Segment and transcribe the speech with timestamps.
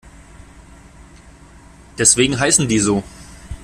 [1.99, 3.03] Deswegen heißen die so.